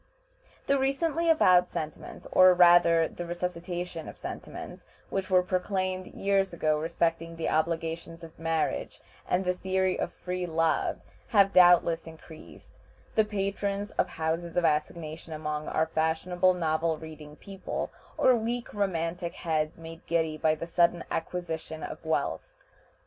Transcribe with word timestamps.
The 0.65 0.79
recently 0.79 1.29
avowed 1.29 1.67
sentiments, 1.69 2.25
or 2.31 2.55
rather 2.55 3.07
the 3.07 3.23
resuscitation 3.23 4.09
of 4.09 4.17
sentiments 4.17 4.83
which 5.11 5.29
were 5.29 5.43
proclaimed 5.43 6.07
years 6.07 6.53
ago 6.53 6.79
respecting 6.79 7.35
the 7.35 7.49
obligations 7.51 8.23
of 8.23 8.39
marriage 8.39 8.99
and 9.29 9.45
the 9.45 9.53
theory 9.53 9.99
of 9.99 10.11
"free 10.11 10.47
love," 10.47 11.01
have 11.27 11.53
doubtless 11.53 12.07
increased 12.07 12.79
the 13.13 13.23
patrons 13.23 13.91
of 13.91 14.07
houses 14.07 14.57
of 14.57 14.65
assignation 14.65 15.33
among 15.33 15.67
our 15.67 15.85
fashionable 15.85 16.55
novel 16.55 16.97
reading 16.97 17.35
people, 17.35 17.91
or 18.17 18.35
weak 18.35 18.73
romantic 18.73 19.35
heads 19.35 19.77
made 19.77 20.03
giddy 20.07 20.35
by 20.35 20.55
the 20.55 20.65
sudden 20.65 21.03
acquisition 21.11 21.83
of 21.83 22.03
wealth. 22.03 22.51